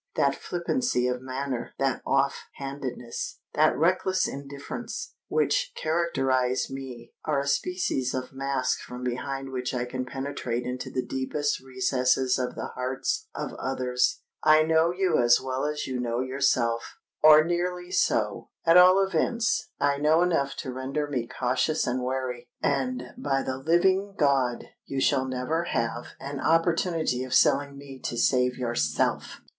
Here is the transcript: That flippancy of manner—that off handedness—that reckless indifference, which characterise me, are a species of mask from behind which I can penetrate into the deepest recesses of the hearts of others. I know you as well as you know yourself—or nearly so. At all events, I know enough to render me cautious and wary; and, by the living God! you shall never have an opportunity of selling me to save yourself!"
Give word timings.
That 0.15 0.33
flippancy 0.33 1.07
of 1.07 1.21
manner—that 1.21 2.01
off 2.07 2.45
handedness—that 2.55 3.77
reckless 3.77 4.27
indifference, 4.27 5.13
which 5.27 5.73
characterise 5.75 6.71
me, 6.71 7.13
are 7.23 7.39
a 7.41 7.47
species 7.47 8.15
of 8.15 8.33
mask 8.33 8.79
from 8.79 9.03
behind 9.03 9.51
which 9.51 9.75
I 9.75 9.85
can 9.85 10.07
penetrate 10.07 10.63
into 10.63 10.89
the 10.89 11.05
deepest 11.05 11.59
recesses 11.59 12.39
of 12.39 12.55
the 12.55 12.69
hearts 12.73 13.27
of 13.35 13.53
others. 13.59 14.21
I 14.41 14.63
know 14.63 14.91
you 14.91 15.19
as 15.21 15.39
well 15.39 15.65
as 15.65 15.85
you 15.85 15.99
know 15.99 16.19
yourself—or 16.21 17.43
nearly 17.43 17.91
so. 17.91 18.49
At 18.65 18.77
all 18.77 19.03
events, 19.05 19.69
I 19.79 19.97
know 19.99 20.23
enough 20.23 20.55
to 20.61 20.73
render 20.73 21.05
me 21.05 21.27
cautious 21.27 21.85
and 21.85 22.01
wary; 22.03 22.49
and, 22.59 23.13
by 23.19 23.43
the 23.43 23.59
living 23.59 24.15
God! 24.17 24.63
you 24.87 24.99
shall 24.99 25.25
never 25.25 25.65
have 25.65 26.13
an 26.19 26.39
opportunity 26.39 27.23
of 27.23 27.35
selling 27.35 27.77
me 27.77 27.99
to 27.99 28.17
save 28.17 28.57
yourself!" 28.57 29.41